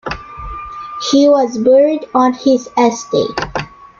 [1.11, 3.39] He was buried on his estate.